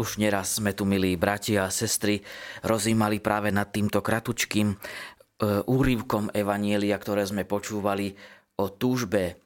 už 0.00 0.16
neraz 0.16 0.56
sme 0.56 0.72
tu, 0.72 0.88
milí 0.88 1.20
bratia 1.20 1.68
a 1.68 1.74
sestry, 1.74 2.24
rozímali 2.64 3.20
práve 3.20 3.52
nad 3.52 3.68
týmto 3.68 4.00
kratučkým 4.00 4.72
e, 4.72 4.76
úrivkom 5.68 6.32
Evanielia, 6.32 6.96
ktoré 6.96 7.28
sme 7.28 7.44
počúvali 7.44 8.16
o 8.56 8.72
túžbe 8.72 9.36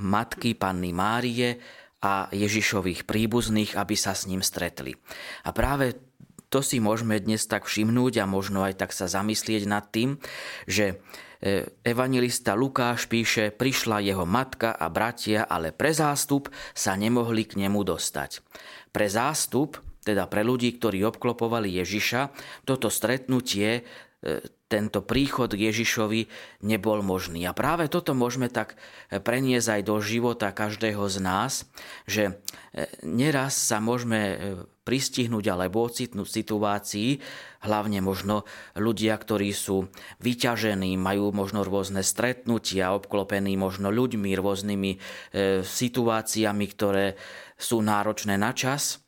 matky 0.00 0.56
Panny 0.56 0.96
Márie 0.96 1.60
a 2.00 2.32
Ježišových 2.32 3.04
príbuzných, 3.04 3.76
aby 3.76 3.96
sa 3.96 4.16
s 4.16 4.24
ním 4.24 4.40
stretli. 4.40 4.96
A 5.44 5.52
práve 5.52 6.13
to 6.54 6.62
si 6.62 6.78
môžeme 6.78 7.18
dnes 7.18 7.42
tak 7.50 7.66
všimnúť 7.66 8.22
a 8.22 8.30
možno 8.30 8.62
aj 8.62 8.78
tak 8.78 8.94
sa 8.94 9.10
zamyslieť 9.10 9.66
nad 9.66 9.90
tým, 9.90 10.22
že 10.70 11.02
e, 11.42 11.66
evangelista 11.82 12.54
Lukáš 12.54 13.10
píše, 13.10 13.50
prišla 13.50 13.98
jeho 13.98 14.22
matka 14.22 14.70
a 14.70 14.86
bratia, 14.86 15.42
ale 15.50 15.74
pre 15.74 15.90
zástup 15.90 16.46
sa 16.70 16.94
nemohli 16.94 17.42
k 17.42 17.58
nemu 17.58 17.82
dostať. 17.82 18.38
Pre 18.94 19.06
zástup, 19.10 19.82
teda 20.06 20.30
pre 20.30 20.46
ľudí, 20.46 20.78
ktorí 20.78 21.02
obklopovali 21.02 21.74
Ježiša, 21.82 22.30
toto 22.62 22.86
stretnutie, 22.86 23.82
e, 24.22 24.46
tento 24.70 25.02
príchod 25.02 25.50
k 25.50 25.74
Ježišovi 25.74 26.30
nebol 26.66 27.02
možný. 27.02 27.46
A 27.46 27.54
práve 27.54 27.86
toto 27.86 28.14
môžeme 28.14 28.50
tak 28.50 28.74
preniesť 29.10 29.78
aj 29.78 29.82
do 29.86 29.96
života 30.02 30.54
každého 30.54 31.02
z 31.10 31.16
nás, 31.18 31.66
že 32.06 32.30
e, 32.30 32.86
neraz 33.02 33.58
sa 33.58 33.82
môžeme 33.82 34.20
e, 34.22 34.36
pristihnúť 34.84 35.44
alebo 35.48 35.88
ocitnúť 35.88 36.28
situácii, 36.28 37.18
hlavne 37.64 38.04
možno 38.04 38.44
ľudia, 38.76 39.16
ktorí 39.16 39.50
sú 39.50 39.88
vyťažení, 40.20 40.94
majú 41.00 41.32
možno 41.32 41.64
rôzne 41.64 42.04
stretnutia, 42.04 42.92
obklopení 42.92 43.56
možno 43.56 43.88
ľuďmi, 43.88 44.30
rôznymi 44.36 44.92
e, 44.92 44.98
situáciami, 45.64 46.66
ktoré 46.68 47.16
sú 47.56 47.80
náročné 47.80 48.36
na 48.36 48.52
čas, 48.52 49.00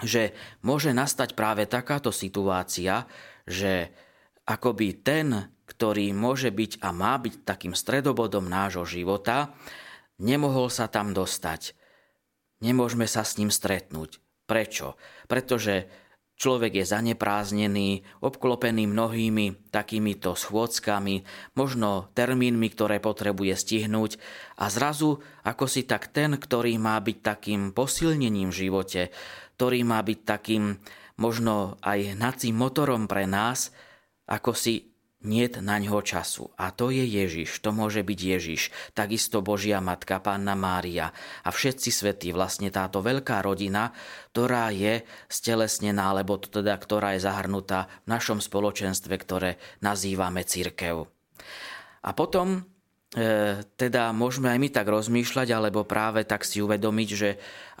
že 0.00 0.34
môže 0.64 0.90
nastať 0.90 1.38
práve 1.38 1.68
takáto 1.68 2.10
situácia, 2.10 3.06
že 3.46 3.92
akoby 4.48 5.04
ten, 5.04 5.52
ktorý 5.68 6.16
môže 6.16 6.48
byť 6.48 6.80
a 6.80 6.90
má 6.90 7.14
byť 7.20 7.44
takým 7.44 7.76
stredobodom 7.76 8.48
nášho 8.48 8.88
života, 8.88 9.52
nemohol 10.16 10.72
sa 10.72 10.88
tam 10.88 11.12
dostať. 11.12 11.76
Nemôžeme 12.64 13.04
sa 13.04 13.22
s 13.22 13.36
ním 13.36 13.52
stretnúť. 13.52 14.23
Prečo? 14.44 15.00
Pretože 15.24 16.04
Človek 16.34 16.82
je 16.82 16.84
zanepráznený, 16.84 18.02
obklopený 18.18 18.90
mnohými 18.90 19.70
takýmito 19.70 20.34
schôdzkami, 20.34 21.22
možno 21.54 22.10
termínmi, 22.10 22.74
ktoré 22.74 22.98
potrebuje 22.98 23.54
stihnúť 23.54 24.18
a 24.58 24.66
zrazu 24.66 25.22
ako 25.46 25.70
si 25.70 25.86
tak 25.86 26.10
ten, 26.10 26.34
ktorý 26.34 26.74
má 26.82 26.98
byť 26.98 27.18
takým 27.22 27.70
posilnením 27.70 28.50
v 28.50 28.58
živote, 28.66 29.02
ktorý 29.54 29.86
má 29.86 30.02
byť 30.02 30.18
takým 30.26 30.74
možno 31.22 31.78
aj 31.86 32.18
hnacím 32.18 32.58
motorom 32.58 33.06
pre 33.06 33.30
nás, 33.30 33.70
ako 34.26 34.58
si 34.58 34.93
niet 35.24 35.58
na 35.64 35.80
ňo 35.80 36.04
času. 36.04 36.52
A 36.60 36.70
to 36.70 36.92
je 36.92 37.02
Ježiš, 37.02 37.64
to 37.64 37.72
môže 37.72 38.04
byť 38.04 38.20
Ježiš, 38.20 38.62
takisto 38.92 39.40
Božia 39.40 39.80
Matka, 39.80 40.20
Panna 40.20 40.52
Mária 40.52 41.10
a 41.42 41.48
všetci 41.48 41.90
svetí, 41.90 42.28
vlastne 42.30 42.68
táto 42.68 43.00
veľká 43.00 43.40
rodina, 43.40 43.90
ktorá 44.36 44.68
je 44.70 45.02
stelesnená, 45.26 46.12
alebo 46.12 46.36
teda, 46.36 46.76
ktorá 46.76 47.16
je 47.16 47.24
zahrnutá 47.24 47.88
v 48.04 48.12
našom 48.12 48.38
spoločenstve, 48.44 49.14
ktoré 49.16 49.56
nazývame 49.80 50.44
církev. 50.44 51.08
A 52.04 52.10
potom 52.12 52.60
e, 53.16 53.64
teda 53.64 54.12
môžeme 54.12 54.52
aj 54.52 54.58
my 54.60 54.68
tak 54.68 54.86
rozmýšľať, 54.92 55.48
alebo 55.56 55.88
práve 55.88 56.28
tak 56.28 56.44
si 56.44 56.60
uvedomiť, 56.60 57.08
že 57.16 57.30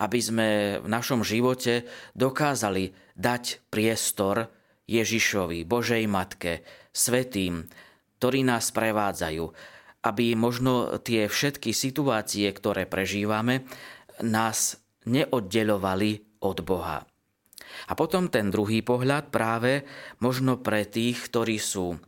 aby 0.00 0.18
sme 0.18 0.48
v 0.80 0.88
našom 0.88 1.20
živote 1.20 1.84
dokázali 2.16 2.96
dať 3.14 3.68
priestor 3.68 4.48
Ježišovi, 4.84 5.64
Božej 5.64 6.04
Matke, 6.08 6.64
Svetým, 6.92 7.64
ktorí 8.20 8.44
nás 8.44 8.72
prevádzajú, 8.72 9.44
aby 10.04 10.36
možno 10.36 11.00
tie 11.00 11.28
všetky 11.28 11.72
situácie, 11.72 12.48
ktoré 12.52 12.84
prežívame, 12.84 13.64
nás 14.20 14.80
neoddelovali 15.08 16.40
od 16.44 16.60
Boha. 16.64 17.04
A 17.88 17.92
potom 17.98 18.30
ten 18.30 18.52
druhý 18.52 18.84
pohľad 18.84 19.34
práve 19.34 19.84
možno 20.22 20.60
pre 20.60 20.86
tých, 20.86 21.32
ktorí 21.32 21.58
sú 21.58 21.98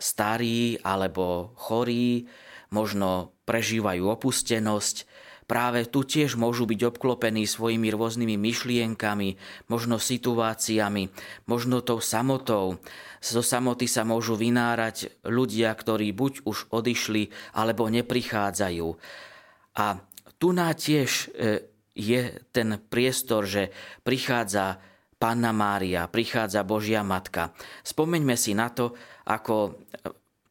starí 0.00 0.80
alebo 0.80 1.54
chorí, 1.60 2.26
možno 2.72 3.36
prežívajú 3.44 4.02
opustenosť, 4.08 4.96
práve 5.50 5.82
tu 5.90 6.06
tiež 6.06 6.38
môžu 6.38 6.62
byť 6.62 6.94
obklopení 6.94 7.42
svojimi 7.42 7.90
rôznymi 7.90 8.38
myšlienkami, 8.38 9.34
možno 9.66 9.98
situáciami, 9.98 11.10
možno 11.50 11.82
tou 11.82 11.98
samotou. 11.98 12.78
Zo 13.18 13.42
samoty 13.42 13.90
sa 13.90 14.06
môžu 14.06 14.38
vynárať 14.38 15.10
ľudia, 15.26 15.74
ktorí 15.74 16.14
buď 16.14 16.46
už 16.46 16.70
odišli, 16.70 17.34
alebo 17.58 17.90
neprichádzajú. 17.90 18.88
A 19.74 19.98
tu 20.38 20.54
na 20.54 20.70
tiež 20.70 21.10
e, 21.34 21.66
je 21.98 22.22
ten 22.54 22.78
priestor, 22.78 23.50
že 23.50 23.74
prichádza 24.06 24.78
Panna 25.18 25.50
Mária, 25.50 26.06
prichádza 26.06 26.62
Božia 26.62 27.02
Matka. 27.02 27.50
Spomeňme 27.82 28.38
si 28.38 28.54
na 28.54 28.70
to, 28.70 28.94
ako 29.26 29.82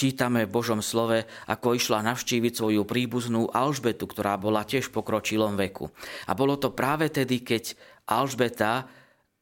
Čítame 0.00 0.48
v 0.48 0.54
Božom 0.56 0.80
slove, 0.80 1.28
ako 1.44 1.76
išla 1.76 2.00
navštíviť 2.00 2.56
svoju 2.56 2.88
príbuznú 2.88 3.52
Alžbetu, 3.52 4.08
ktorá 4.08 4.40
bola 4.40 4.64
tiež 4.64 4.88
v 4.88 4.96
pokročilom 4.96 5.60
veku. 5.60 5.92
A 6.24 6.32
bolo 6.32 6.56
to 6.56 6.72
práve 6.72 7.12
tedy, 7.12 7.44
keď 7.44 7.76
Alžbeta 8.08 8.88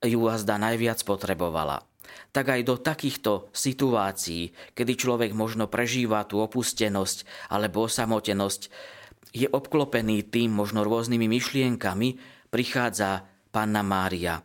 ju 0.02 0.18
azda 0.26 0.58
najviac 0.58 0.98
potrebovala. 1.06 1.86
Tak 2.34 2.58
aj 2.58 2.60
do 2.66 2.74
takýchto 2.74 3.54
situácií, 3.54 4.74
kedy 4.74 4.98
človek 4.98 5.30
možno 5.30 5.70
prežíva 5.70 6.26
tú 6.26 6.42
opustenosť 6.42 7.22
alebo 7.54 7.86
osamotenosť, 7.86 8.62
je 9.30 9.46
obklopený 9.46 10.26
tým 10.26 10.50
možno 10.50 10.82
rôznymi 10.82 11.38
myšlienkami, 11.38 12.18
prichádza 12.50 13.30
Panna 13.54 13.86
Mária. 13.86 14.42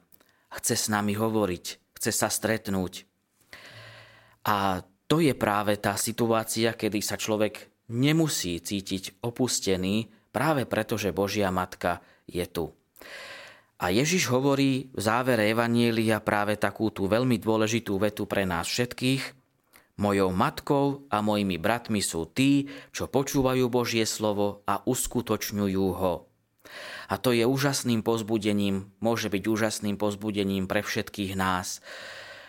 Chce 0.53 0.77
s 0.77 0.85
nami 0.93 1.17
hovoriť, 1.17 1.65
chce 1.97 2.11
sa 2.13 2.29
stretnúť. 2.29 3.09
A 4.45 4.85
to 5.13 5.21
je 5.21 5.37
práve 5.37 5.77
tá 5.77 5.93
situácia, 5.93 6.73
kedy 6.73 7.05
sa 7.05 7.21
človek 7.21 7.85
nemusí 7.93 8.57
cítiť 8.57 9.21
opustený, 9.21 10.09
práve 10.33 10.65
preto, 10.65 10.97
že 10.97 11.13
Božia 11.13 11.53
Matka 11.53 12.01
je 12.25 12.41
tu. 12.49 12.73
A 13.77 13.93
Ježiš 13.93 14.25
hovorí 14.33 14.89
v 14.89 14.97
závere 14.97 15.53
Evanielia 15.53 16.17
práve 16.17 16.57
takú 16.57 16.89
tú 16.89 17.05
veľmi 17.05 17.37
dôležitú 17.37 18.01
vetu 18.01 18.25
pre 18.25 18.49
nás 18.49 18.65
všetkých. 18.65 19.37
Mojou 20.01 20.33
matkou 20.33 21.05
a 21.13 21.21
mojimi 21.21 21.61
bratmi 21.61 22.01
sú 22.01 22.25
tí, 22.25 22.65
čo 22.89 23.05
počúvajú 23.05 23.69
Božie 23.69 24.09
slovo 24.09 24.65
a 24.65 24.81
uskutočňujú 24.81 25.87
ho. 25.93 26.25
A 27.05 27.21
to 27.21 27.37
je 27.37 27.45
úžasným 27.45 28.01
pozbudením, 28.01 28.89
môže 28.97 29.29
byť 29.29 29.43
úžasným 29.45 29.93
pozbudením 29.93 30.65
pre 30.65 30.81
všetkých 30.81 31.37
nás, 31.37 31.85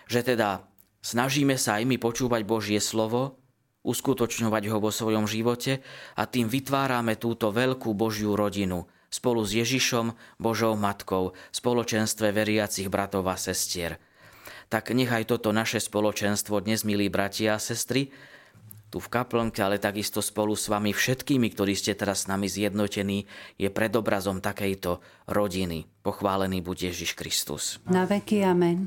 že 0.08 0.24
teda 0.24 0.64
Snažíme 1.04 1.60
sa 1.60 1.76
aj 1.76 1.84
my 1.84 2.00
počúvať 2.00 2.48
Božie 2.48 2.80
slovo, 2.80 3.36
uskutočňovať 3.84 4.72
ho 4.72 4.80
vo 4.80 4.88
svojom 4.88 5.28
živote 5.28 5.84
a 6.16 6.24
tým 6.24 6.48
vytvárame 6.48 7.20
túto 7.20 7.52
veľkú 7.52 7.92
Božiu 7.92 8.32
rodinu 8.32 8.88
spolu 9.12 9.46
s 9.46 9.54
Ježišom, 9.54 10.16
Božou 10.42 10.74
Matkou, 10.74 11.36
spoločenstve 11.54 12.34
veriacich 12.34 12.90
bratov 12.90 13.30
a 13.30 13.38
sestier. 13.38 14.02
Tak 14.72 14.90
nechaj 14.90 15.30
toto 15.30 15.54
naše 15.54 15.78
spoločenstvo 15.78 16.58
dnes, 16.64 16.82
milí 16.82 17.06
bratia 17.06 17.54
a 17.54 17.62
sestry, 17.62 18.10
tu 18.90 19.02
v 19.02 19.10
kaplnke, 19.10 19.58
ale 19.58 19.82
takisto 19.82 20.22
spolu 20.22 20.54
s 20.54 20.70
vami 20.70 20.94
všetkými, 20.94 21.50
ktorí 21.50 21.74
ste 21.74 21.98
teraz 21.98 22.26
s 22.26 22.30
nami 22.30 22.46
zjednotení, 22.46 23.26
je 23.58 23.66
predobrazom 23.66 24.38
takejto 24.38 25.02
rodiny. 25.30 25.86
Pochválený 26.02 26.62
buď 26.62 26.94
Ježiš 26.94 27.18
Kristus. 27.18 27.82
Na 27.90 28.06
veky 28.06 28.46
amen. 28.46 28.86